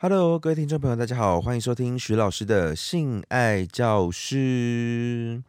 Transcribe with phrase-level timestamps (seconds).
[0.00, 5.42] Hello，各位听众朋友，大家好，欢迎收听徐老师的性爱教室。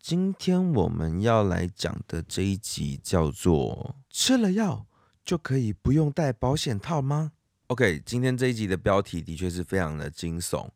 [0.00, 4.86] 今天我们要来讲的这一集叫做“吃了药
[5.22, 7.32] 就可以不用戴保险套吗
[7.66, 10.66] ？”OK，今天这一集的标题的确是非常的惊悚。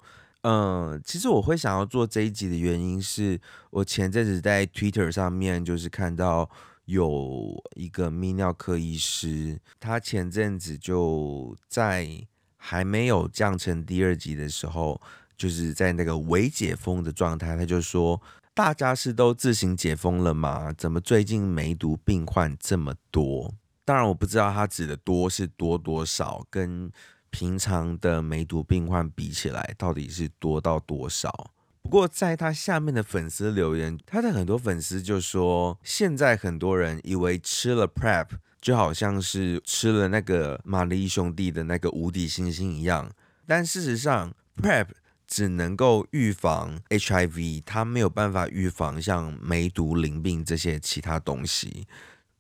[0.43, 3.41] 嗯，其实我会想要做这一集的原因是，
[3.71, 6.51] 我前阵子在 Twitter 上面就是看到
[6.85, 12.29] 有一个泌尿科医师，他前阵子就在。
[12.69, 15.01] 还没有降成第二级的时候，
[15.37, 18.21] 就是在那个未解封的状态，他就说
[18.53, 20.73] ：“大家是都自行解封了吗？
[20.77, 23.55] 怎么最近梅毒病患这么多？”
[23.87, 26.91] 当然，我不知道他指的多是多多少，跟
[27.31, 31.53] 平常的梅毒病患比起来，到底是多到多少？
[31.83, 38.27] 不过，在他下面的粉丝留言，他的很多粉丝就说：“现在很多人以为吃了 Prep。”
[38.67, 43.09] 就好像是吃了那个玛丽兄弟的那个无敌星星一样，
[43.47, 44.89] 但事实上，Prep
[45.25, 51.87] 只能够预防 HIV，它没有办法预防像梅毒、淋病这些其他东西。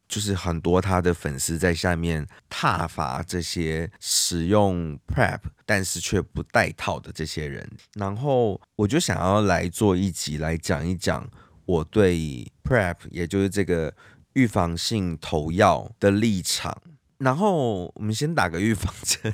[0.08, 11.30] 就是很多他的粉丝在下面挞伐这些使用 Prep 但是却不戴套的这些人，然后我就想要来做一集来讲一讲
[11.66, 13.94] 我对 Prep，也就是这个。
[14.36, 16.82] 预防性投药的立场，
[17.16, 19.32] 然后我们先打个预防针。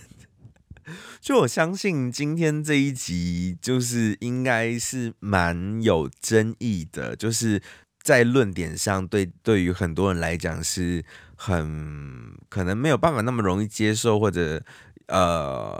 [1.20, 7.60] 就我相信今天这一集就是应该是蛮有争议的，就是
[8.00, 14.62] 在论点上对对于很多人来讲是很可能没有办法那么容易接受，或者
[15.08, 15.76] 呃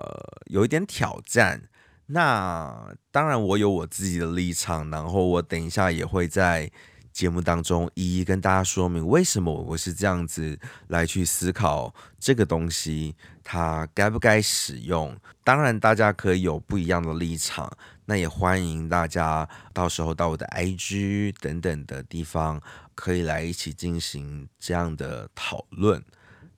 [0.46, 1.68] 有一点挑战。
[2.06, 6.72] 那当然我有我自己的立场，然后我等一下也会在。
[7.12, 15.16] 节目当中一一跟大家说明为什么我是这样子来去思考这个东西，它该不该使用？
[15.44, 17.70] 当然，大家可以有不一样的立场，
[18.06, 22.60] 那也欢迎大家到时候到我的 IG 等等的地方，
[22.94, 26.02] 可以来一起进行这样的讨论。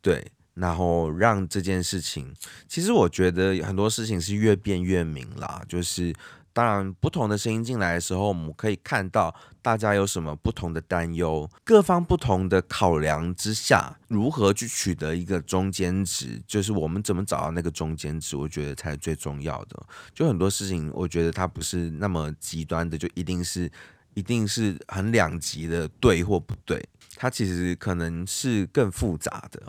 [0.01, 2.35] 对，然后让这件事情，
[2.69, 6.15] 其实我觉得很多事情是越变越明啦，就是。
[6.55, 19.85] 当然，不同的声音进来的时候，我们可以看到大家有什么不同的担忧，各方不同的考量之下，如何去取得一个中间值，就是我们怎么找到那个中间值，我觉得才是最重要的。
[20.15, 23.69] 就很多事情，我觉得它不是那么极端的，就一定是
[24.15, 26.81] 一定是很两极的对或不对，
[27.17, 29.63] 它其实可能是更复杂的。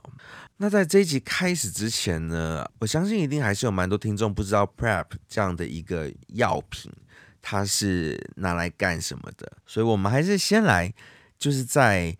[0.58, 6.92] 那在这一集开始之前呢，我相信一定还是有蛮多听众不知道 Prep 这样的一个药品，
[7.42, 9.52] 它是拿来干什么的。
[9.66, 10.94] 所以，我们还是先来，
[11.38, 12.18] 就是在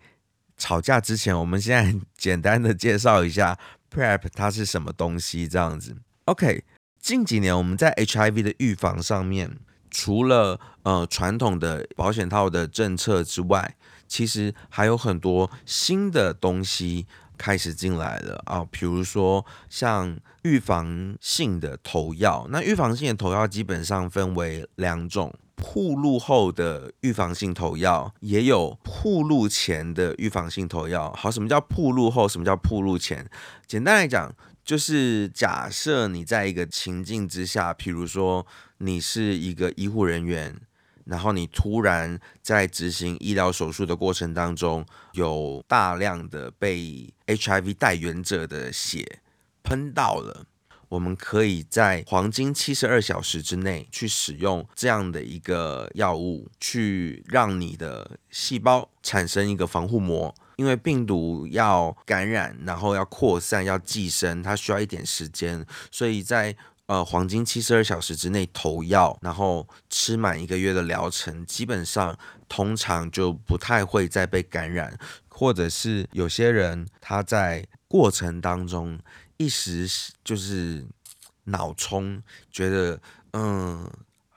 [0.56, 3.58] 吵架之前，我们现在简单的介绍一下
[3.90, 5.48] Prep 它是什么东西。
[5.48, 6.64] 这样子，OK。
[6.98, 9.60] 近几年我们在 HIV 的预防上面，
[9.92, 13.76] 除了呃传统的保险套的政策之外，
[14.06, 17.06] 其实还有很多新的东西。
[17.38, 31.12] 开始进来了啊，比如说像预防性的投药，那预防性的投药基本上分为两种：铺路后的预防性投药，也有铺路前的预防性投药。
[31.12, 32.26] 好，什么叫铺路后？
[32.26, 33.28] 什么叫铺路前？
[33.66, 34.34] 简单来讲，
[34.64, 38.46] 就是假设你在一个情境之下，比如说
[38.78, 40.58] 你是一个医护人员。
[41.06, 49.20] 然后你突然在执行医疗手术的过程当中，有大量的被 HIV 带源者的血
[49.62, 50.46] 喷到了，
[50.88, 72.16] 我们可以在黄金七十二小时之内去使用这样的一个药物，去让你的细胞产生一个防护膜，因为病毒要感染，然后要扩散，要寄生，它需要一点时间，所以在呃，黄金七十二小时之内投药，然后吃满一个月的疗程，基本上
[72.48, 74.96] 通常就不太会再被感染，
[75.28, 78.96] 或者是有些人他在过程当中
[79.36, 79.88] 一时
[80.22, 80.86] 就是
[81.42, 83.00] 脑冲，觉得
[83.32, 83.90] 嗯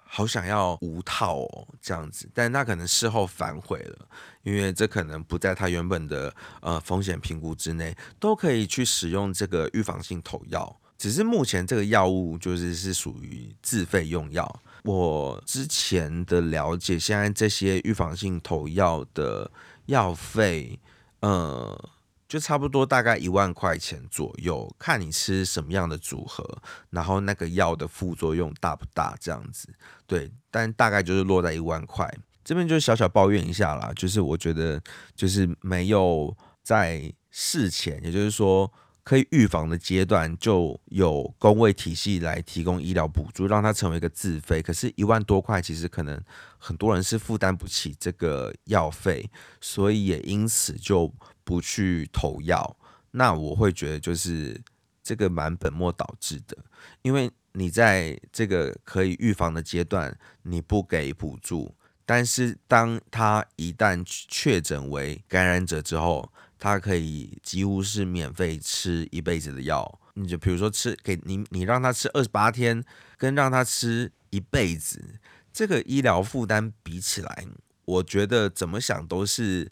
[0.04, 4.07] 好想要无套哦这样子，但他可能事后反悔了，
[4.42, 10.75] 因为这可能不在他原本的呃风险评估之内，都可以去使用这个预防性投药。
[11.00, 14.62] 只是目前这个药物就是是属于自费用药。
[14.84, 19.50] 我之前的了解，现在这些预防性投药的
[19.86, 20.78] 药费，
[21.22, 21.90] 呃，
[22.28, 26.46] 就差不多大概一万块钱左右，看你吃什么样的组合，
[26.90, 29.69] 然后那个药的副作用大不大这样子。
[30.06, 32.13] 对，但大概就是落在一万块。
[32.44, 34.81] 这边就小小抱怨一下啦，就是我觉得
[35.16, 38.69] 就是没有在事前，也就是说。
[39.10, 44.62] 可以预防的阶段就有工位体系来提供医疗补助，让它成为一个自费。
[44.62, 46.24] 可是，一万多块其实可能
[46.60, 49.28] 很多人是负担不起这个药费，
[49.60, 51.12] 所以也因此就
[51.44, 52.78] 不去投药。
[53.10, 54.62] 那我会觉得就是
[55.02, 56.56] 这个蛮本末倒置的，
[57.02, 61.74] 因为你在这个可以预防的阶段你不给补助，
[62.06, 70.00] 但是当他一旦确诊为感染者之后，他可以几乎是免费吃一辈子的药。
[70.14, 72.84] 你就比如说吃给你，你让他吃二十八天，
[73.18, 75.20] 跟让他吃一辈子，
[75.54, 77.48] 这个医疗负担比起来，
[77.86, 79.72] 我觉得怎么想都是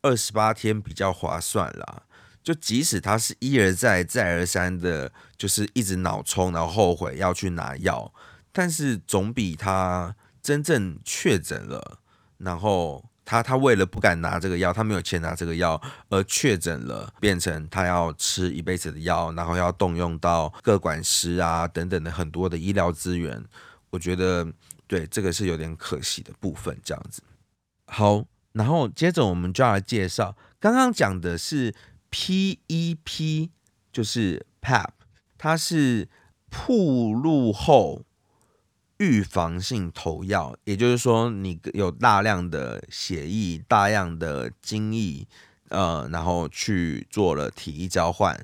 [0.00, 2.04] 二十八天比较划算啦。
[2.42, 8.12] 就即使他是一而再、再而三的，就是一直脑冲，然后后悔要去拿药，
[8.52, 12.00] 但是总比他真正确诊了，
[12.38, 23.44] 然后他他为了不敢拿这个药，他没有钱拿这个药，而确诊了，变成他要吃一辈子的药，然后要动用到各管师啊等等的很多的医疗资源，
[23.90, 24.46] 我觉得
[24.86, 26.78] 对这个是有点可惜的部分。
[26.84, 27.22] 这样子，
[27.86, 31.74] 好，然后接着我们就要来介绍，刚刚讲的是。
[32.16, 33.50] PEP
[33.92, 34.90] 就是 PAP，
[35.36, 36.08] 它是
[36.48, 38.02] 铺路后
[38.98, 45.26] 预防性投药，也就是说，你有大量的血液、大量的精液，
[45.68, 48.38] 呃，然后去做了体液交换，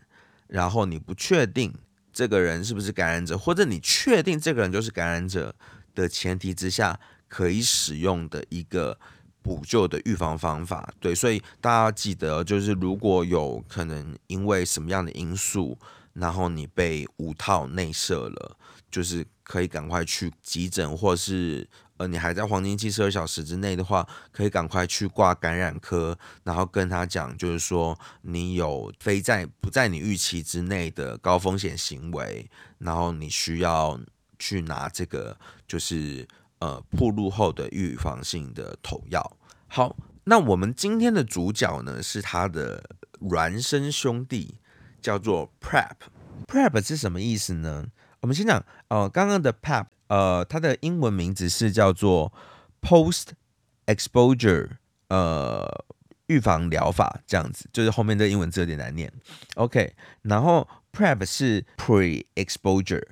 [0.48, 1.72] 然后你不确定
[2.12, 5.54] 这个人是不是感染者，或者你确定这个人就是感染者
[5.94, 6.98] 的前提之下，
[7.28, 8.98] 可以使用的一个。
[9.42, 15.78] 补救的预防方法，对，所以大家记得，就是如果有可能因为什么样的因素，
[16.12, 18.58] 然后你被五套内射了，
[18.90, 21.66] 就是可以赶快去急诊，或是
[21.96, 32.48] 呃你还在黄金七十二小时之内的话，可以赶快去挂感染科，然后跟他讲，就是说你有非在不在你预期之内的高风险行为，
[32.78, 33.98] 然后你需要
[34.38, 35.36] 去拿这个
[35.66, 36.28] 就是。
[36.62, 39.38] 呃，铺路后的预防性的投药。
[39.66, 42.84] 好，那我们今天的主角呢，是他的
[43.18, 44.56] 孪生兄弟，
[45.00, 45.96] 叫做 Prep。
[46.46, 47.86] Prep 是什么意思呢？
[48.20, 52.32] 我们先讲，呃，刚刚的 PAP，呃，它的英文名字是叫做
[52.80, 53.28] Post
[53.86, 54.70] Exposure，
[55.08, 55.84] 呃，
[56.26, 59.12] 预防疗法，这样子，就是后面的英文字有点难念。
[59.54, 63.06] OK，然后 Prep 是 Pre Exposure，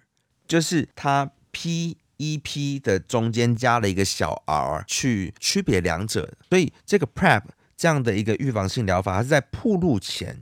[0.47, 1.99] 就是它 P。
[2.21, 2.81] E.P.
[2.81, 7.45] 的中间加了一个小 r，去区别两者，所以这个 Prep
[7.77, 10.37] 这样的一个预防性疗法，它是在铺路前，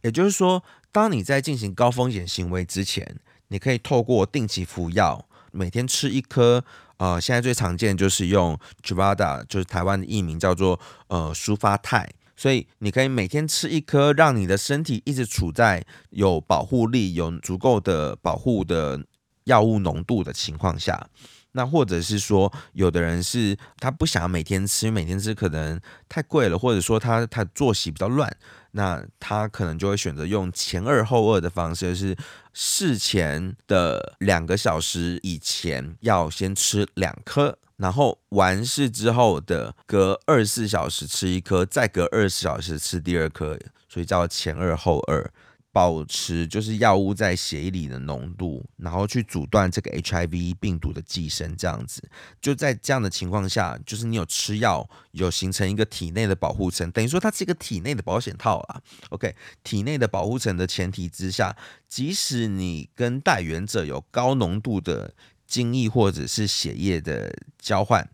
[0.00, 3.20] 也就是说，当你在进行高风险行为之前，
[3.52, 6.64] 你可以透过定期服药，每天吃一颗，
[6.96, 19.04] 呃，现在最常见就是用 Truvada，就是台湾的译名叫做呃舒发泰，所以你可以每天吃一颗，让你的身体一直处在有保护力、有足够的保护的。
[19.46, 21.08] 药物浓度的情况下，
[21.52, 28.34] 那或者是说，有的人是他不想每天吃，每天吃可能太贵了，或者说他他作息比较乱，
[28.72, 32.16] 那他可能就会选择用前二后二的方式，就是
[32.52, 43.58] 事前的两个小时以前要先吃两颗，然后完事之后的隔二十四小时吃一颗，再隔二十四小时吃第二颗，
[43.88, 45.30] 所以叫前二后二。
[45.72, 52.06] 保持就是药物在血液里的浓度，然后去阻断这个 HIV 病毒的寄生，这样子
[52.42, 58.82] 就在这样的情况下，就是你有吃药，有形成一个体内的保护层，等于说它是一个体内的保险套啊。
[59.08, 61.56] OK，体内的保护层的前提之下，
[61.88, 65.14] 即使你跟带源者有高浓度的
[65.46, 68.06] 精液或者是血液的交换。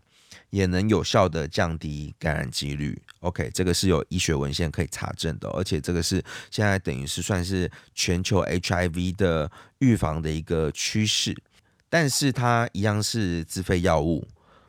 [0.49, 3.01] 也能有效的降低感染几率。
[3.21, 11.35] OK，这个是有医学文献可以查证的，而且这个是现在等于是算是全球 HIV 的预防的一个趋势。
[11.89, 14.27] 但是它一样是自费药物。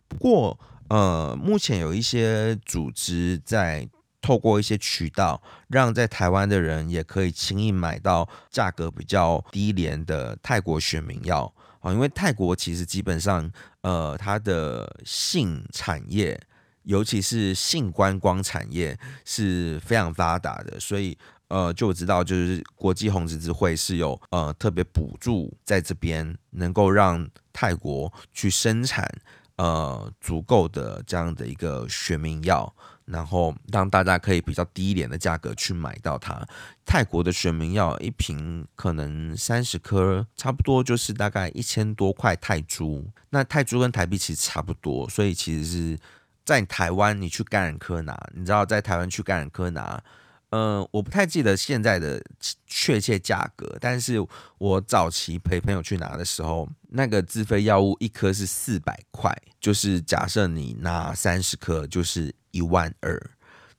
[0.09, 0.59] 不过，
[0.89, 3.89] 呃，目前有一些组织在
[4.23, 11.53] 透过一些渠道，让在台湾的人也可以轻易买到价格比较低廉的泰国选民药。
[11.81, 13.51] 啊，因为泰国其实基本上，
[13.83, 16.41] 呃，它的性产业，
[16.83, 21.17] 尤其是性观光产业是非常发达的，所以，
[21.49, 29.11] 呃，就知道就是国际红十字会是有呃特别补助在这边，能够让泰国去生产
[29.57, 32.75] 呃足够的这样的一个学名药。
[33.11, 36.47] 然后让大家可以比较低廉的价格去买到它。
[36.87, 43.05] 泰国的玄冥药一瓶可能三十颗，差不多就是大概一千多块泰铢。
[43.31, 45.99] 那泰铢跟台币其实差不多，所以其实是
[46.45, 50.03] 在台湾你去感染科拿，你知道在台湾去感染科拿，
[50.51, 52.21] 嗯，我不太记得现在的
[52.67, 54.17] 确切价格，但是
[54.59, 63.31] 我早期陪朋友去拿的时候，那个自费药物一颗是四百块，就是假设你拿三十颗，就是一万二，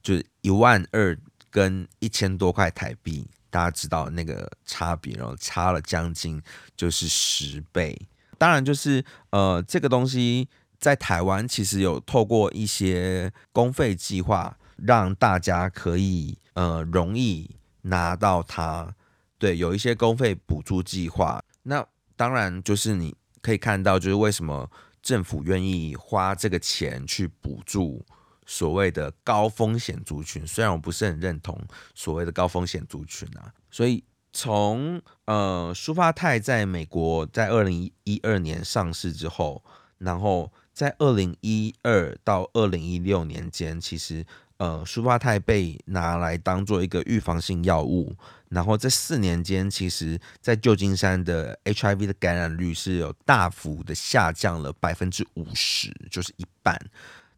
[0.01, 1.17] 就是一万二
[1.49, 6.41] 跟一千多块台币，大家知道那个差别，然后差了将近
[6.77, 8.07] 就是十倍。
[8.37, 10.47] 当然，就是呃，这个东西
[10.79, 17.50] 在台湾其实有透过一些公费计划，让大家可以呃容易
[17.81, 18.96] 拿到它。
[19.38, 21.43] 对，有一些公费补助计划。
[21.63, 24.70] 那当然就是你可以看到，就是为什么
[25.01, 28.05] 政府愿意花这个钱去补助
[28.46, 30.46] 所谓的高风险族群。
[30.46, 31.60] 虽然我不是很认同
[31.96, 34.03] 所谓的高风险族群啊，所以。
[34.34, 39.62] 从呃，舒发泰在美国在二零一二年上市之后，
[39.98, 44.25] 然后在二零一二到二零一六年间，其实
[44.61, 48.15] 呃，舒发泰被拿来当做一个预防性药物，
[48.49, 56.79] 然后这四年间，其实在旧金山的 HIV 的感染率是有大幅的下降了百分之五十，就是一半。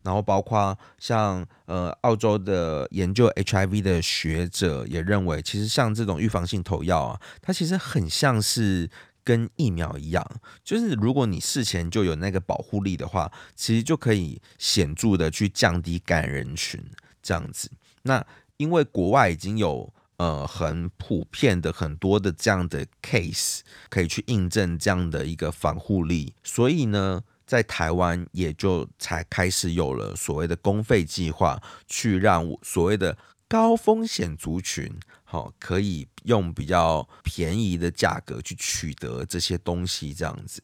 [0.01, 8.89] 然后包括像呃澳洲的研究 HIV 的学者也认为，其实像这种预防性投药啊，它其实很像是
[9.23, 10.29] 跟疫苗一样，
[10.61, 16.83] 就是如果你事前就有那个保护力的话，其实就可以显著的去降低感染人群
[17.23, 17.71] 这样子。
[18.03, 18.23] 那
[18.57, 27.23] 因为国外已经有呃很普遍的很多的这样的 case 可以去印证这样的一个防护力，所以呢。
[27.45, 33.15] 在台湾也就才开始有了所谓的公费计划，去让所谓的
[33.49, 34.89] 高风险族群，
[35.25, 40.63] 好可以用比较便宜的价格去取得这些东西，这样子。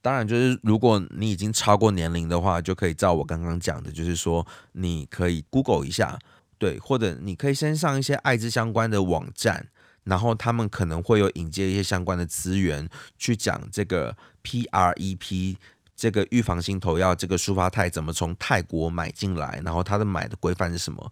[0.00, 6.18] 当然，就是如果你已经超过年龄的话，就可以照我刚刚讲的，就是说你可以 Google 一下，
[6.58, 9.68] 对，或者你可以先上一些艾滋相关的网站，
[10.04, 12.88] 然后他们可能会有引接一些相关的资源，
[13.18, 15.56] 去讲这个 PrEP。
[16.00, 19.60] 这个预防性投药，这个舒发泰怎么从泰国买进来？
[19.64, 21.10] 然后它的买的规范是什么？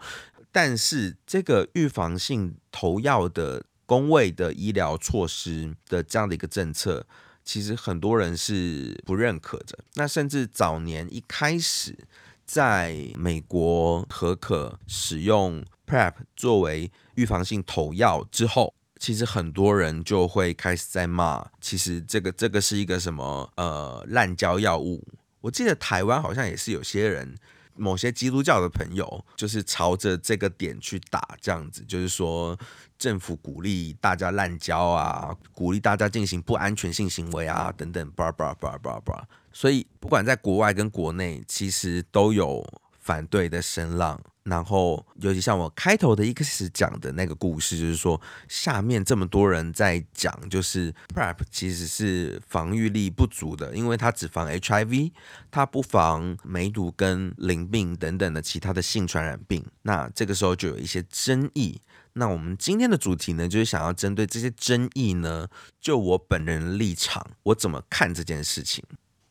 [0.53, 7.05] 但是这个预防性投药的公卫的医疗措施的这样的一个政策，
[7.47, 9.79] 其实很多人是不认可的。
[9.95, 11.97] 那甚至早年一开始
[12.45, 18.75] 在美国可可使用 PrEP 作为预防性投药之后。
[18.99, 25.07] 其实很多人就会开始在骂，其实这个这个是一个什么呃滥交药物。
[25.43, 27.37] 我记得台湾好像也是有些人，
[27.77, 32.59] 某些基督教的朋友，就是朝着这个点去打，这样子就是说
[32.99, 39.29] 政府鼓励大家滥交啊，鼓励大家进行不安全性行为啊等等，叭叭叭叭叭。
[39.53, 42.67] 所以不管在国外跟国内，其实都有
[42.99, 44.21] 反对的声浪。
[44.47, 55.11] 然后，尤其像我开头的一开始讲的那个故事，就是说下面这么多人在讲，就是 PrEP 其实是防御力不足的，因为它只防 HIV，
[55.51, 59.65] 它不防梅毒跟淋病等等的其他的性传染病。
[59.83, 61.81] 那这个时候就有一些争议。
[62.13, 65.49] 那我们今天的主题呢，就是想要针对这些争议呢，
[65.81, 68.85] 就我本人立场，我怎么看这件事情？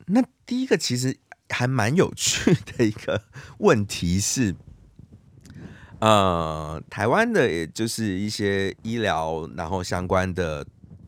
[0.08, 1.18] 那第一个其实
[1.48, 3.24] 还蛮有趣的一个
[3.60, 4.54] 问题是。
[6.00, 10.66] 呃，台湾的也就是一些医疗，然后相关的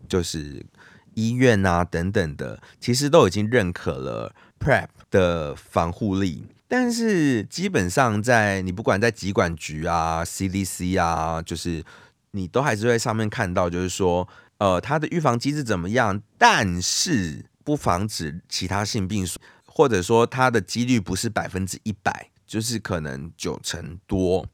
[0.08, 0.66] 就是
[1.14, 6.46] 医院啊等等的，其实都已经认可了 PrEP 的防护力。
[6.68, 11.84] 但是基本上在你不管在疾管局啊、CDC 啊，就是
[12.32, 14.28] 你都还是会上面看到，就是说，
[14.58, 19.26] 呃，它的预防机制怎么样，但是不防止其他性病，
[19.66, 24.46] 或者说它的几率不是百分之一百，就是可能九成多。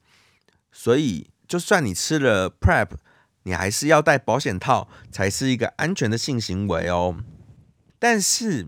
[0.74, 2.89] 所以，就算你吃了 Prep，
[3.44, 7.18] 你还是要戴保险套，才是一个安全的性行为哦。
[8.00, 8.68] 但是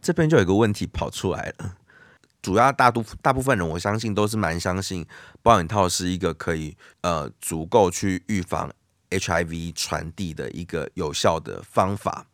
[0.00, 1.76] 这边就有个问题跑出来了，
[2.40, 5.06] 主要大多大部分人，我相信都是蛮相信
[5.42, 8.72] 保险套是一个可以呃足够去预防
[9.10, 12.26] HIV 传递的一个有效的方法。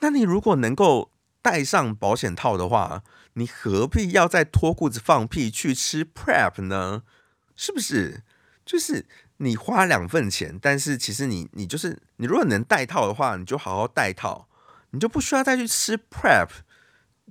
[0.00, 1.10] 那你如果能够
[1.42, 3.02] 戴上保险套的话，
[3.34, 7.02] 你何必要再脱裤子放屁去吃 Prep 呢？
[7.60, 8.22] 是不是？
[8.64, 9.04] 就是
[9.36, 14.48] 你花两份钱，但是其实你你就是你，如果能带套的话，你就好好带套，
[14.92, 16.48] 你就不需要再去吃 prep，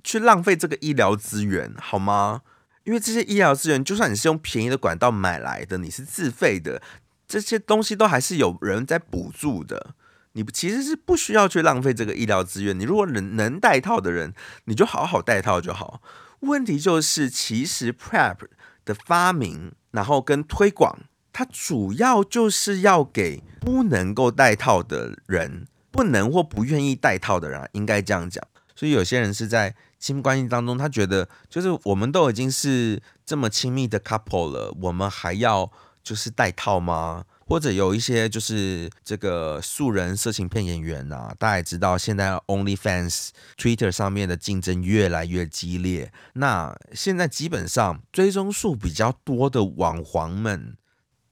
[0.04, 2.42] 去浪费这个医疗资源，好吗？
[2.84, 6.80] 因为这些医疗资源，就算你是用便宜的管道买来的，你是自费的，
[7.26, 9.94] 这些东西都还是有人在补助的。
[10.34, 12.78] 你其实是不需要去浪费这个医疗资源。
[12.78, 14.32] 你如果能能带套的人，
[14.66, 16.00] 你就好好带套就好。
[16.40, 18.36] 问题就是，其实 prep
[18.84, 19.72] 的发明。
[19.92, 21.00] 然后跟推广
[21.32, 28.44] 它主要就是要给不能够戴套的人，不能或不愿意戴套的人，应该这样讲。
[28.76, 35.70] 所以有些人是在亲密关系当中，他觉得就是我们都已经是这么亲密的 couple 了，我们还要
[36.02, 37.24] 就是戴套吗？
[37.50, 46.12] 或者有一些就是这个素人色情片演员啊，大家也知道，现在 OnlyFans、Twitter 上面的竞争越来越激烈。
[46.34, 50.76] 那现在基本上追踪数比较多的网黄们，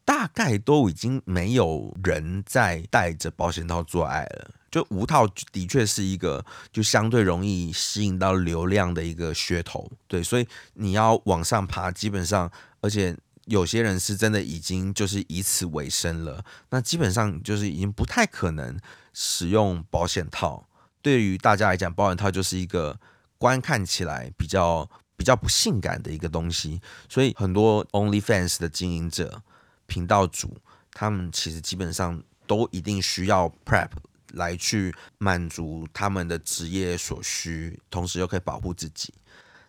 [0.04, 4.50] 大概都已经没有人在带着保险套做爱了。
[4.72, 10.44] 就无套的确是一个就相对容易吸引到流量的一个噱头，对，所以
[10.75, 13.16] 你要往上爬，基本上而且。
[13.49, 18.78] 有些人是真的已经就是以此为生了，那基本上就是已经不太可能
[19.14, 20.69] 使用保险套。
[21.00, 23.00] 对于大家来讲，保险套就是一个
[23.38, 29.43] 观看起来比较比较不性感的一个东西，所以很多 OnlyFans 的经营者、
[29.87, 30.59] 频道主，
[30.93, 33.90] 他们其实基本上都一定需要 Prep
[34.35, 39.14] 来去满足他们的职业所需，同时又可以保护自己。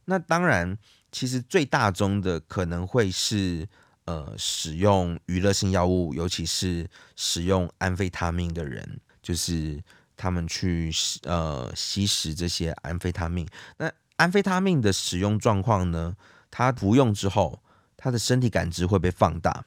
[0.04, 0.78] 那当然。
[1.12, 3.68] 其实最大宗的可能会是
[4.06, 9.82] 呃使用娱乐性药物，尤其是使用安非他命的人，就是
[10.16, 10.92] 他们去
[11.24, 13.48] 呃吸食这些安非他命。
[13.78, 16.16] 那安非他命的使用状况呢？
[16.52, 17.62] 他服用之后，
[17.96, 19.66] 他的身体感知会被放大，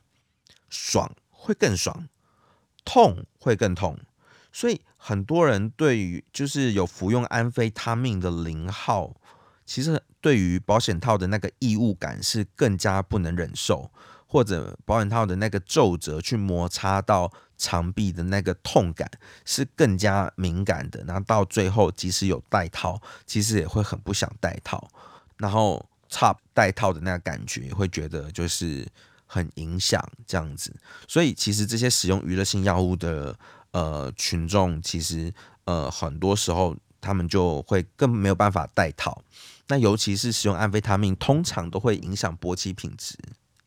[0.68, 2.08] 爽会更爽，
[2.84, 3.99] 痛会更痛。
[4.52, 9.16] 所以很多人对于就是有服用安非他命的零号。
[9.64, 13.90] 其实对于保险套的那个异物感是更加不能忍受，
[14.26, 19.11] 或者保险套的那个皱褶去摩擦到肠壁的那个痛感
[19.45, 21.04] 是更加敏感的。
[21.04, 24.90] 然后到最后，即使有戴套，其实也会很不想戴套。
[25.37, 28.87] 然后插戴套的那个感觉，也会觉得就是
[29.26, 30.75] 很影响这样子。
[31.09, 33.38] 所以其实这些使用娱乐性药物的
[33.71, 35.33] 呃群众，其实
[35.64, 39.23] 呃很多时候他们就会更没有办法戴套。
[39.68, 43.19] 那尤其是使用安非他命，通常都会影响勃起品质。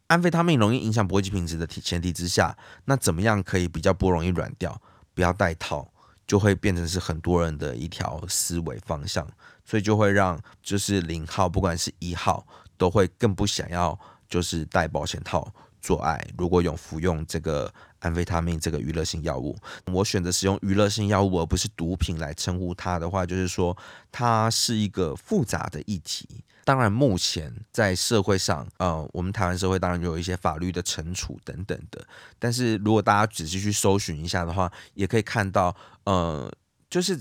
[0.07, 4.79] 安非他命容易影响勃起品质的前提之下，那怎么样可以比较不容易软掉？
[5.13, 5.91] 不要戴套，
[6.27, 9.27] 就会变成是很多人的一条思维方向，
[9.65, 12.45] 所以就会让就是零号，不管是一号，
[12.77, 15.51] 都会更不想要就是戴保险套
[15.85, 16.19] 做爱。
[16.37, 17.71] 如果有服用这个。
[17.99, 19.57] 安非他命这个娱乐性药物，
[19.91, 23.75] 我选择使用娱乐性药物而不是毒品来称呼它的话，就是说
[24.11, 26.43] 它是一个复杂的议题。
[26.63, 32.07] 当然，目前在社会上，呃，我们台湾社会当然有一些法律的惩处等等的。
[32.37, 36.51] 但是如果大家仔细去搜寻一下的话，也可以看到，呃，
[36.87, 37.19] 就是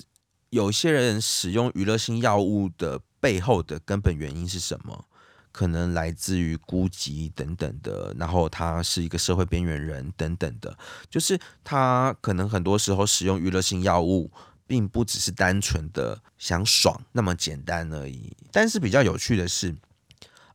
[0.51, 5.07] 有些人使用娱乐性药物的背后的根本原因是什么？
[5.55, 10.77] 可能来自于孤寂等等的，然后他是一个社会边缘人等等的，
[11.09, 14.33] 就是他可能很多时候使用娱乐性药物，
[14.67, 18.37] 并不只是单纯的想爽那么简单而已。
[18.51, 19.77] 但是比较有趣的是，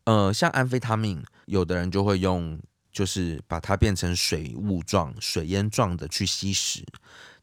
[0.03, 2.59] 呃，像安非他命，有的人就会用，
[2.91, 6.85] 就是把它变成水雾状、水烟状的去吸食。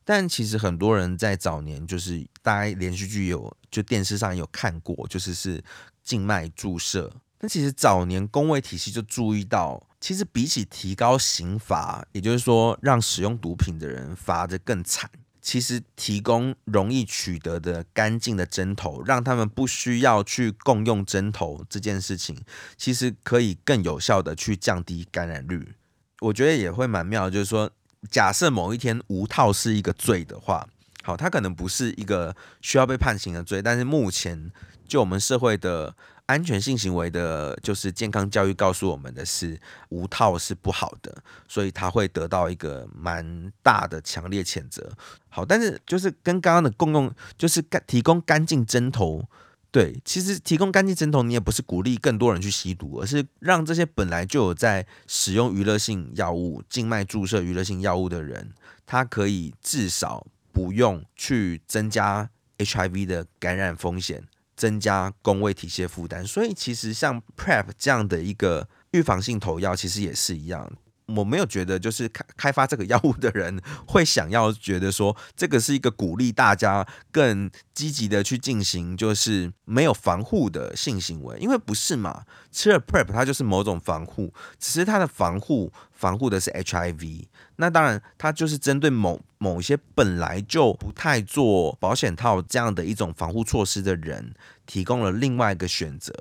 [0.05, 5.65] 但其实很多人在早年，就是大家连续剧有，就电视上有看过，就是是
[6.05, 7.11] 静脉注射。
[7.41, 15.11] 那其实早年工位体系就注意到，其实比起提高刑罚，也就是说让使用毒品的人罚的更惨，
[15.43, 22.39] 其实提供容易取得的干净的针头，让他们不需要去共用针头这件事情，
[22.79, 25.75] 其实可以更有效的去降低感染率。
[26.21, 27.71] 我觉得也会蛮妙，就是说，
[28.11, 30.67] 假设某一天无套是一个罪的话，
[31.03, 34.51] 好，它可能不是一个需要被判刑的罪，但是目前
[34.89, 35.95] 就我们社会的。
[36.27, 39.59] 安全性行为的，就是健康教育告诉我们的是
[39.91, 44.91] 无套是不好的，所以他会得到一个蛮大的强烈谴责。
[45.29, 49.25] 好，但是就是跟刚刚的共用，就是干提供干净针头，
[49.71, 58.53] 对，其实提供干净针头，你也不是鼓励更多人去吸毒，而是让这些本来就有在使用娱乐性药物、静脉注射娱乐性药物的人，
[58.85, 64.25] 他可以至少不用去增加 HIV 的感染风险。
[64.57, 70.73] 增加工位体系负担，所以其实像 Prep 这样的一个预防性投药，其实也是一样。
[71.07, 82.25] 我没有觉得就是开开发这个药物的人会想要觉得说这个是一个鼓励大家更积极的去进行就是没有防护的性行为，因为不是嘛？
[82.51, 87.27] 吃了 Prep 它就是某种防护，只是它的防护防护的是 HIV。
[87.57, 94.35] 那当然，它就是针对某某些本来就不太做保险套这样的一种防护措施的人，
[94.67, 96.13] 提供了另外一个选择。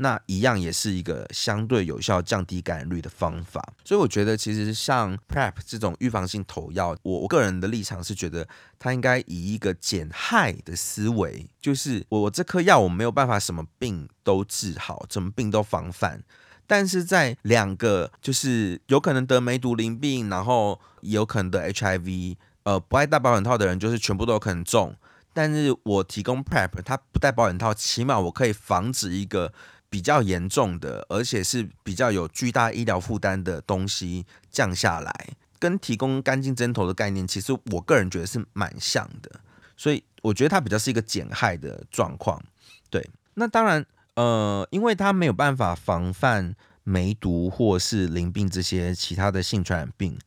[0.00, 3.74] 那一样也是一个相对有效降低感染率的方法。
[3.84, 16.22] 所以我觉得，其实像 Prep 这种预防性投药，我我个人的立场是觉得，它应该以一个减害的思维，就是我这颗药我没有办法什么病都治好，什么病都防范。
[16.66, 24.94] 但是在两个就是有可能得梅毒淋病，然后有可能得 HIV，呃，不爱戴保险套的人就是全部都有可能中。
[25.32, 29.52] 但是我提供 Prep，它不戴保险套，起码我可以防止一个
[29.90, 35.12] 比较严重的，而且是比较有巨大医疗负担的东西降下来。
[35.58, 39.40] 跟提供干净针头的概念，其实我个人觉得是蛮像的。
[39.76, 42.42] 所以我觉得它比较是一个减害的状况。
[42.90, 43.84] 对，那当然。
[44.14, 50.18] 呃，因为它没有办法防范梅毒或是淋病这些其他的性传染病，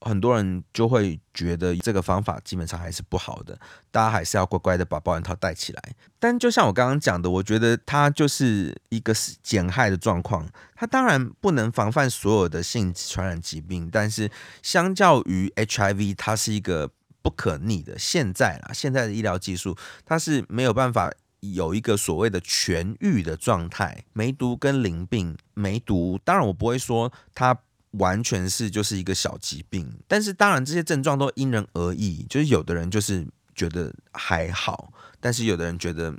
[0.00, 3.58] 很多人就会觉得这个方法基本上还是不好的，
[3.90, 5.82] 大家还是要乖乖的把保险套戴起来。
[6.18, 14.30] 但就像我刚刚讲的，我觉得它就是一个减害的状况，它当然不能防范所有的性传染疾病，但是
[14.62, 16.90] 相较于 HIV，它是一个
[17.22, 17.98] 不可逆的。
[17.98, 21.12] 现在啦，现在的医疗技术，它是没有办法。
[21.42, 27.56] 有一个所谓的痊愈的状态，梅毒跟淋病，梅毒当然我不会说它
[27.92, 36.14] 完全是就是一个小疾病，但是当然这些症状都因人而异，就是有的人就是觉得还好，但是有的人觉得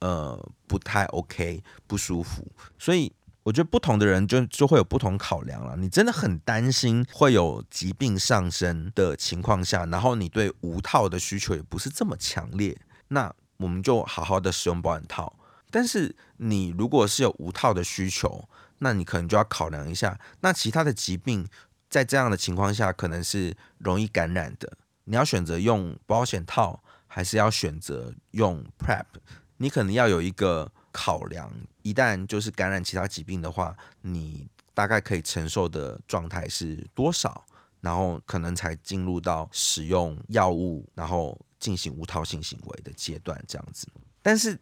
[0.00, 2.46] 呃不太 OK 不舒服，
[2.78, 3.12] 所以
[3.42, 5.76] 我觉得不同的人就就会有不同考量了。
[5.76, 13.34] 你真的很担心会有疾病上升的情况下，然后你对无套的需求也不是这么强烈，那。
[13.58, 15.34] 我们就好好的使用保险套，
[15.70, 18.46] 但是你如果是有无套的需求，
[18.78, 21.46] 那你可能就要考量一下，那其他的疾病
[21.88, 29.06] 在这样的情况下可能是容易感染的，你要选择用保险套，还是要选择用 Prep？
[29.56, 37.44] 你可能要有一个考量，一旦就是感染其他疾病的话，你大概可以承受的状态是多少，
[37.80, 41.38] 然后可能才进入到使用药物，然后。
[41.58, 43.88] 进行无套性行为的阶段，这样子，
[44.20, 44.56] 但是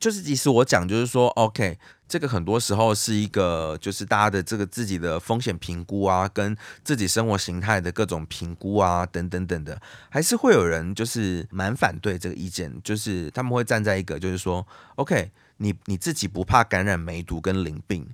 [0.00, 18.08] 就是即使我讲，就是说，OK，这个很多时候是一个，就是大家的这个自己的风险评估啊，跟自己生活形态的各种评估啊，等等等的，还是会有人就是蛮反对这个意见，就是他们会站在一个，就是说，OK，你你自己不怕感染梅毒跟淋病，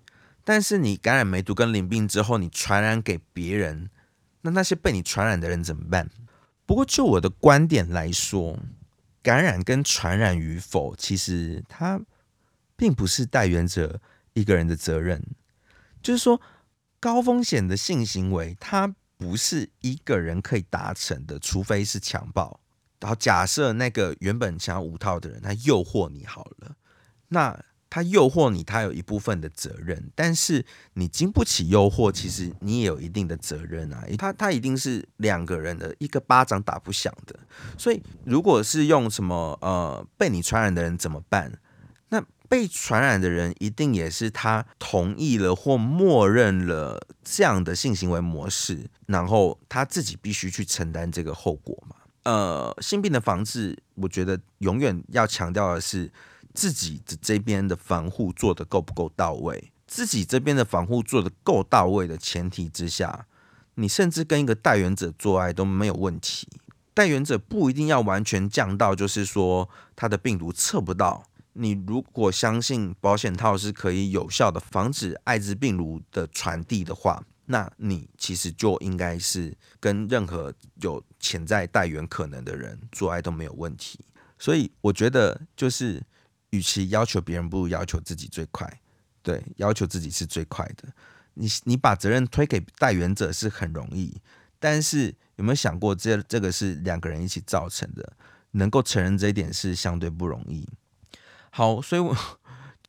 [0.45, 3.91] 但是你感染梅毒跟淋病之后，你传染给别人，
[4.41, 6.11] 那那些被你传染的人怎么办？
[6.67, 8.59] 不过，就我的观点来说，
[9.27, 12.01] 感染跟传染与否，其实它
[12.77, 14.01] 并不是带源者
[14.35, 15.21] 一个人的责任。
[16.01, 16.41] 就是说，
[17.01, 22.61] 高风险的性行为，它不是一个人可以达成的，除非是强暴。
[23.01, 26.77] 然后，假设那个原本想要无套的人，他诱惑你好了，
[27.27, 27.65] 那。
[27.89, 34.05] 他诱惑你，他有一部分的责任，但是你经不起诱惑，其实你也有一定的责任啊。
[34.19, 37.39] 他他一定是两个人的一个巴掌打不响的，
[37.79, 41.61] 所以如果是用什么呃被你传染的人怎么办？
[42.09, 51.97] 那被传染的人一定也是他同意了或默认了这样的性行为模式，然后他自己必须去承担这个后果嘛？
[52.25, 56.11] 呃，性病的防治，我觉得永远要强调的是。
[56.57, 59.71] 自己的这边的防护做的够不够到位？
[59.87, 63.27] 自己这边的防护做的够到位的前提之下，
[63.75, 66.49] 你甚至跟一个带源者做爱都没有问题。
[66.95, 71.25] 带源者不一定要完全降到，就是说他的病毒测不到。
[71.53, 84.01] 你如果相信保险套是可以有效的防止艾滋病毒的传递的话，那你其实就应该是跟任何有潜在带源可能的人做爱都没有问题。
[84.39, 86.03] 所以我觉得就是。
[86.51, 88.81] 与其要求别人，不如要求自己最快。
[89.23, 90.85] 对，要求自己是最快的。
[91.35, 94.21] 你你把责任推给代原者是很容易，
[94.59, 98.13] 但是有没有想过，这这个是两个人一起造成的？
[98.53, 100.69] 能够承认这一点是相对不容易。
[101.51, 102.17] 好，所以我。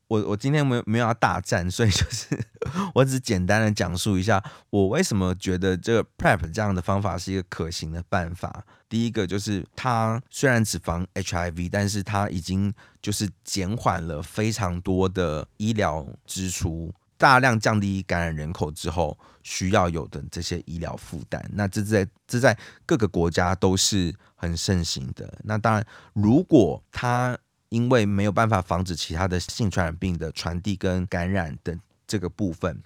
[0.07, 2.39] 我我今天没有没有要大战，所以就是
[2.95, 8.65] 我只简单的讲述一下我为什么觉得这个 Prep 这样的方法是一个可行的办法。
[8.89, 21.45] 第一个就是它虽然只防 HIV，但是它已经就是减缓了非常多的医疗支出，大量降低感染人口之后需要有的这些医疗负担。
[21.53, 25.37] 那这在这在各个国家都是很盛行的。
[25.43, 27.37] 那当然，如果它
[27.69, 31.77] 因为没有办法防止其他的性传染病的传递跟感染的
[32.07, 32.81] 这个部分，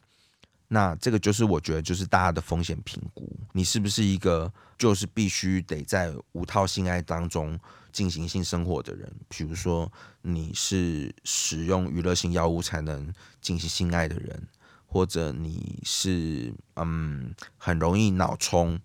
[0.68, 7.60] 那这个就是我觉得就是大家的风险评估，你是不是一个就是必须得在无套性爱当中
[7.92, 9.92] 进行性生活的人，比如说
[10.22, 14.48] 你是使用娱乐性药物才能进行性爱的人，
[14.88, 18.80] 或者你是嗯很容易脑冲、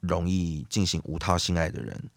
[0.00, 2.10] 容易进行无套性爱的人，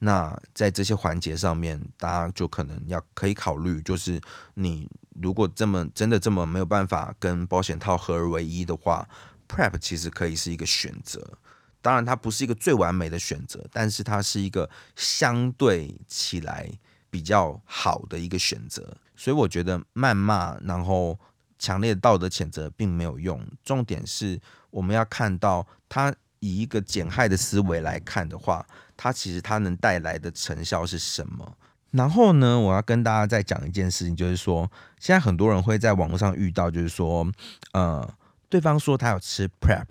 [0.00, 4.20] 那在这些环节上面，大家就可能要可以考虑，就是
[4.54, 4.88] 你
[5.20, 9.08] 如果这么真的这么没有办法跟保险套合而为一的话
[9.48, 11.38] ，Prep 其实可以是一个选择。
[11.80, 16.70] 当然，它不是一个最完美的选择，但是它是一个相对起来
[17.08, 18.96] 比较好的一个选择。
[19.16, 21.18] 所以我觉得谩骂，然后
[21.58, 23.44] 强烈的道德谴责并没有用。
[23.64, 28.66] 重点是我们要看到，它以一个减害的思维来看的话，
[28.98, 31.56] 它其实它能带来的成效是什么？
[31.92, 37.26] 然后呢，我要跟大家再讲一件事情，就是说，现在很多人会在网络上遇到，就是说，
[37.72, 38.06] 呃，
[38.50, 39.86] 对方说他有吃 Prep。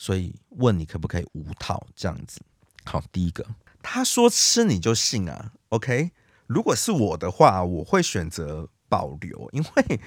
[0.00, 2.40] 所以问你可不可以无套这样子？
[2.84, 3.44] 好，第一个，
[3.82, 6.12] 他说吃你就信啊？OK，
[6.46, 10.00] 如果是我的话，我会选择保留，因为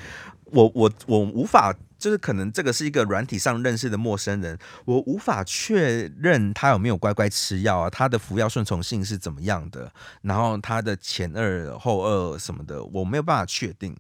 [0.46, 13.96] 我我我无法，就是可能这个是一个软体上认识的陌生人，我无法确认他有没有乖乖吃药啊，他的服药顺从性是怎么样的，然后他的前二后二什么的，我没有办法确定。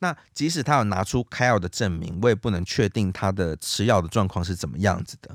[0.00, 5.34] 那即使他有拿出开药的证明，我也不能确定他的吃药的状况是怎么样子的。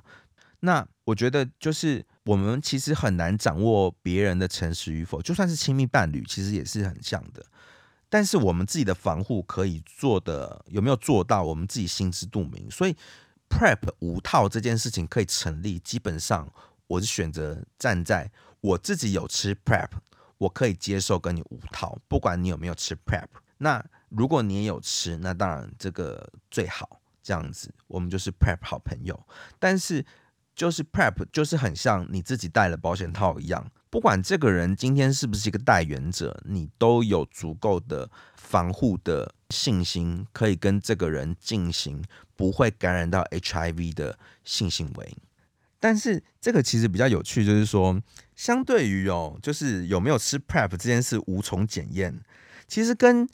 [0.60, 7.44] 那我觉得就是我们其实很难掌握别人的诚实与否，就算是亲密伴侣，其实也是很像的。
[8.12, 12.70] 但是我们自己的防护可以做的有没有做到，我们自己心知肚明。
[12.70, 12.94] 所以
[13.50, 16.52] prep 无套这件事情可以成立，基本上
[16.88, 19.88] 我是选择站在我自己有吃 prep，
[20.38, 23.30] 我可以接受跟你无套，不管你有没有吃 prep。
[23.60, 29.18] 那如果你也有吃，那当然这个最好这样子，我们就是 prep 好朋友。
[29.58, 30.06] 但是
[30.54, 42.02] 就是 prep 就是很像你自己带了保险套一样，不管这个人今天是不是一个代言者，你都有足够的防护的信心，可以跟这个人进行
[42.38, 45.18] 不会感染到 HIV 的性行为。
[45.78, 48.02] 但是这个其实比较有趣，就是说，
[48.34, 52.18] 相对于哦，就是有没有吃 prep 这件事无从检验，
[52.70, 53.28] 其实跟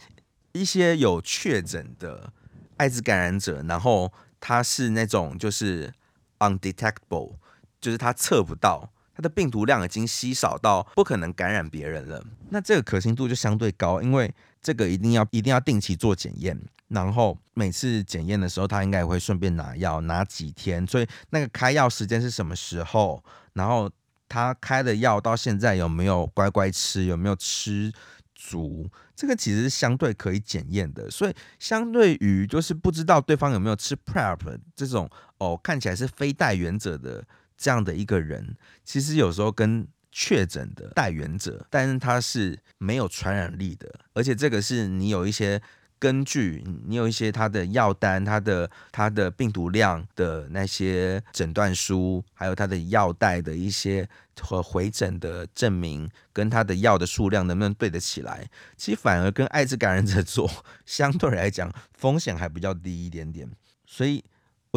[0.54, 2.34] 一些有确诊的
[2.78, 5.94] 艾滋感染者，然后他是那种就是
[6.40, 7.36] undetectable，
[7.80, 12.24] 就是他测不到他的病毒量已经稀少到不可能感染别人了。
[12.52, 16.56] 那这个可信度就相对高，因为这个一定要一定要定期做检验，
[16.90, 23.90] 然后每次检验的时候，他应该也会顺便拿药，拿几天，所以那个开药时间是什么时候，然后
[24.30, 27.92] 他开的药到现在有没有乖乖吃，有没有吃。
[28.40, 34.38] 足，这个其实是相对可以检验的，所以相对于就是不知道对方有没有吃 prep
[34.76, 37.26] 这种哦，看起来是非带原则的
[37.58, 45.62] 这样的一个人，其实有时候跟确诊的带原者，但是他是没有传染力的，而且这个是你有一些。
[46.00, 54.08] 根据你有一些他的药单、他的他的病毒量的那些诊断书，还有他的药袋的一些
[54.40, 58.48] 和回诊的证明，跟他的药的数量能不能对得起来？
[58.76, 60.48] 其实反而跟艾滋感染者做
[60.86, 63.50] 相对来讲风险还比较低一点点。
[63.88, 64.24] 所以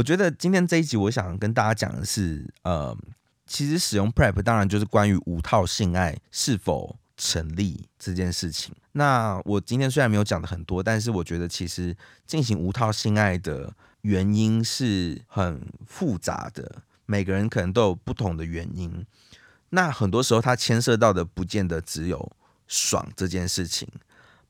[0.01, 2.97] 我觉得今天这一集我想跟大家讲的是，呃，
[3.47, 6.97] 其实使用 Prep 当然就是关于无套性爱是否。
[7.23, 11.95] 成立这件事情，那我今天虽然没有讲的很多，但是我觉得其实
[12.27, 19.05] 进行无套性爱的原因是很复杂的，每个人可能都有不同的原因。
[19.69, 22.33] 那很多时候他牵涉到的不见得只有
[22.67, 23.87] 爽这件事情，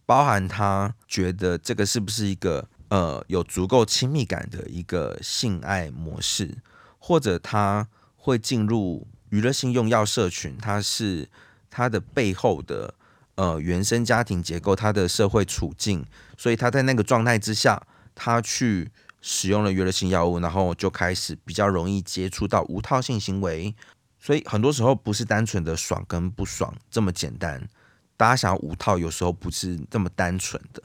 [0.07, 6.59] 包含他觉得这个是不是一个呃有足够亲密感的一个性爱模式，
[7.01, 11.29] 或者他会进入娱乐性用药社群，他是。
[11.73, 12.93] 他的背后的
[13.37, 16.05] 呃原生家庭结构，他的社会处境，
[16.37, 17.81] 所以他在那个状态之下，
[18.13, 23.73] 他去使用了娱乐性药物，然后就开始比较容易接触到无套性行为。
[24.19, 27.69] 所以很多时候不是单纯的爽跟不爽这么简单，
[28.17, 30.83] 大家想要无套，有时候不是这么单纯的，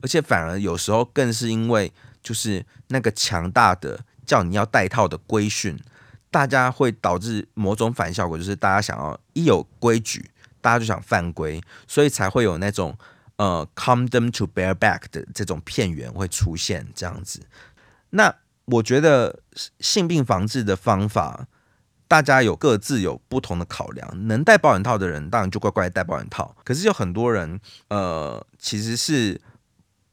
[0.00, 5.78] 而且反而有时候更是因为就是那个强大的叫你要戴套的规训。
[6.30, 10.30] 大家会导致某种反效果，就是大家想要一有规矩，
[10.60, 12.94] 大家就想犯规，所以才会有那种
[13.36, 17.40] 呃 condom to bear back 的这种片源会出现这样子。
[18.10, 18.34] 那
[18.66, 19.40] 我觉得
[19.80, 21.46] 性病防治的方法，
[22.06, 24.28] 大家有各自有不同的考量。
[24.28, 26.54] 能戴保险套的人，当然就乖乖戴保险套。
[26.62, 27.58] 可是有很多人，
[27.88, 29.40] 呃，其实是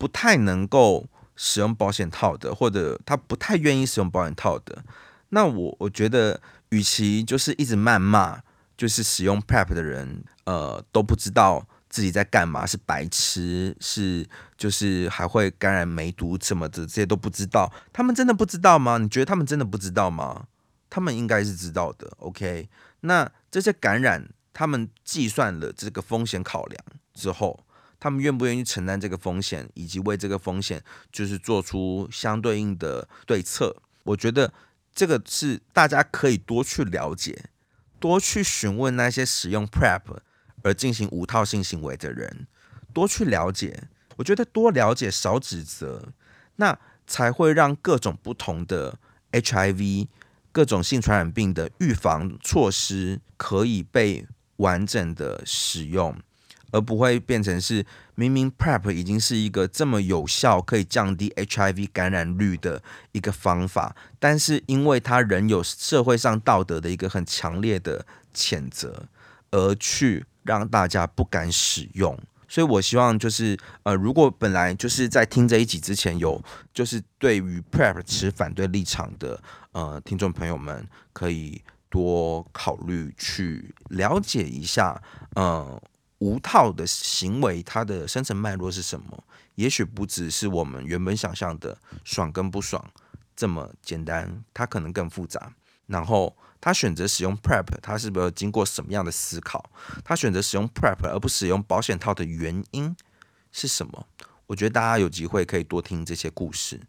[0.05, 4.85] 不太能够使用保险套的，或者他不太愿意使用保险套的。
[5.29, 6.39] 那我我觉得，
[6.69, 8.43] 与其就是一直谩骂，
[8.77, 17.73] 就是使用 Prep 的人，呃，都不知道自己在干嘛，是白痴，是就是还会感染梅毒什么的，这些都不知道。
[17.91, 18.99] 他们真的不知道吗？
[18.99, 20.45] 你觉得他们真的不知道吗？
[20.87, 22.13] 他们应该是知道的。
[22.19, 26.79] OK，那这些感染，他们计算了这个风险考量
[27.15, 27.64] 之后，
[28.05, 33.75] 他们愿不愿意承担这个风险，以及为这个风险就是做出相对应的对策？
[34.03, 34.53] 我觉得
[34.93, 37.45] 这个是大家可以多去了解。
[37.99, 40.19] 多去询问那些使用 Prep
[40.61, 42.45] 而进行无套性行为的人，
[42.93, 43.87] 多去了解。
[44.17, 46.09] 我觉得多了解少指责，
[46.57, 48.99] 那才会让各种不同的
[49.31, 50.09] HIV、
[50.51, 56.15] 各种性传染病的预防措施可以被完整的使用。
[56.75, 57.85] 而不会变成是
[58.15, 62.83] 明明 Prep 已经是一个这么有效可以降低 HIV 感染率的
[63.13, 69.07] 一个方法，但是因为它仍有社会上道德的一个很强烈的谴责，
[69.51, 72.19] 而去让大家不敢使用。
[72.49, 85.01] 所以我希望就是呃，如果本来就是在听这一集之前有就是对于 Prep 持反对立场的呃听众朋友们，可以多考虑去了解一下，
[85.37, 85.79] 嗯。
[86.19, 89.23] 无套的行为，它的生成脉络是什么？
[89.55, 92.91] 也许不只是我们原本想象的爽跟不爽
[93.35, 95.53] 这么简单，它可能更复杂。
[95.87, 99.69] 然后他选择使用 Prep，他是不是经过什么样的思考？
[100.03, 102.95] 他选择使用 Prep 而不使用保险套的原因
[103.51, 104.07] 是什么？
[104.47, 106.81] 我觉得大家有机会可以多听这些故事。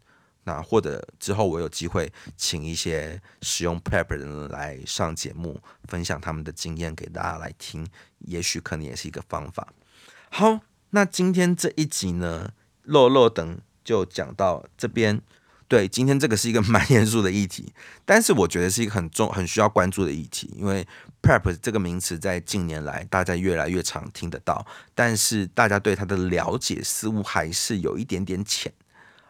[0.47, 7.85] 那或者之后我有机会请一些使用 Prep 的人来上节目，分享他们的经验给大家来听，
[8.19, 9.73] 也许可能也是一个方法。
[10.29, 12.51] 好，那今天这一集呢，
[12.83, 15.21] 漏漏等就讲到这边。
[15.67, 17.73] 对，今天这个是一个 蛮严肃的议题，
[18.05, 20.87] 但是我觉得是一个很重、很需要关注的议题，因为
[21.21, 28.71] Prep 这个名词在近年来大家越来越常听得到，但是大家对它的了解似乎还是有一点点浅。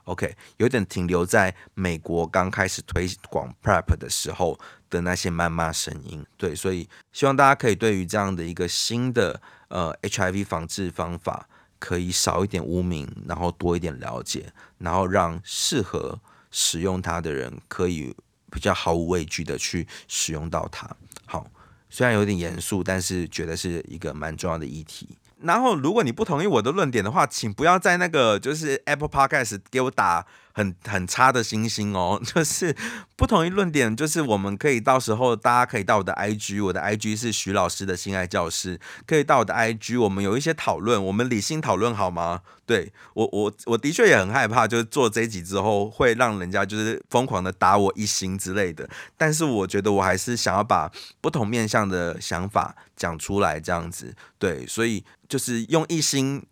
[0.07, 4.57] OK，有点停留在美国刚开始推广 Prep 的时候
[4.89, 16.17] 的那些谩骂声音，对，所以希望大家可以对于这样的一个新的呃 HIV 防治方法，可以少一点污名，然后多一点了解，然后让适合
[16.51, 18.15] 使用它的人可以
[18.49, 20.89] 比较毫无畏惧的去使用到它。
[21.25, 21.45] 好，
[21.89, 25.17] 虽然有点严肃，但是觉得是一个蛮重要的议题。
[25.41, 30.25] 然后，如果你不同意我的论点的话，请不要在那个就是 Apple Podcast 给我打。
[30.57, 32.75] 很很差的星星哦， 就是
[33.15, 42.41] 不同意论点，就是我们可以到时候大家可以到我的 IG，我的 IG 是徐老师的性爱教室，可以到我的 IG，我们有一些讨论，我们理性讨论好吗？
[42.65, 56.45] 对我我我的确也很害怕，就是做这一集之后会让人家就是疯狂的打我一星之类的，但是我觉得我还是想要把不同面向的想法讲出来，这样子对，所以就是用一心。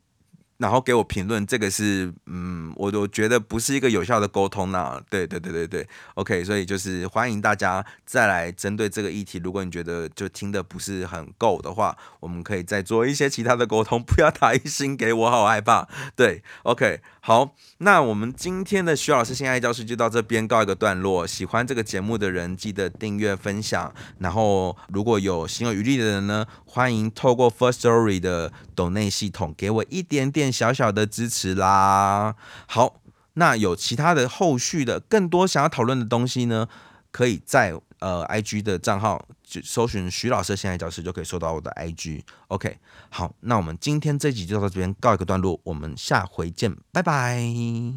[0.57, 5.01] 然后给我评论，这个是嗯，我我觉得不是一个有效的沟通呐。
[5.09, 15.89] 对对对对对，OK，所以就是欢迎大家再来针对这个议题，如果你觉得就听的不是很够的话，我们可以再做一些其他的沟通，不要打一星给我，好害怕。
[16.15, 21.27] 对，OK，好，那我们今天的徐老师性爱教室就到这边告一个段落。
[21.27, 23.93] 喜欢这个节目的人，记得订阅分享。
[24.19, 30.44] 然后如果有心有余力的人呢，欢迎透过 First Story 的抖内系统给我一点点。
[30.51, 32.35] 小小的支持啦，
[32.67, 33.01] 好，
[33.33, 36.67] 那有其他的后续的更多想要讨论的东西呢？
[37.11, 42.25] 可以在呃 I G 的账号就搜寻徐老师的现在教室，就可以搜到我的 I G。
[42.49, 42.77] OK，
[43.09, 47.95] 好，那我们今天这集就到这边告一个段落，我们下回见，拜拜。